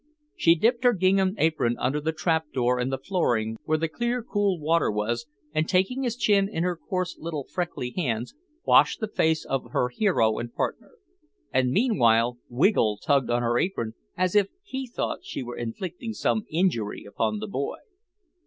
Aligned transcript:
She 0.35 0.55
dipped 0.55 0.83
her 0.83 0.93
gingham 0.93 1.35
apron 1.37 1.75
under 1.77 2.01
the 2.01 2.11
trap 2.11 2.51
door 2.51 2.79
in 2.79 2.89
the 2.89 2.97
flooring 2.97 3.57
where 3.65 3.77
the 3.77 3.87
clear, 3.87 4.23
cool 4.23 4.59
water 4.59 4.89
was, 4.89 5.27
and 5.53 5.69
taking 5.69 6.01
his 6.01 6.15
chin 6.15 6.49
in 6.49 6.63
her 6.63 6.75
coarse 6.75 7.19
little 7.19 7.43
freckly 7.43 7.93
hands, 7.95 8.33
washed 8.65 8.99
the 8.99 9.07
face 9.07 9.45
of 9.45 9.73
her 9.73 9.89
hero 9.89 10.39
and 10.39 10.55
partner. 10.55 10.93
And 11.53 11.69
meanwhile 11.69 12.39
Wiggle 12.49 12.97
tugged 12.97 13.29
on 13.29 13.43
her 13.43 13.59
apron 13.59 13.93
as 14.17 14.33
if 14.33 14.47
he 14.63 14.87
thought 14.87 15.19
she 15.23 15.43
were 15.43 15.55
inflicting 15.55 16.13
some 16.13 16.47
injury 16.49 17.05
upon 17.05 17.37
the 17.37 17.47
boy. 17.47 17.77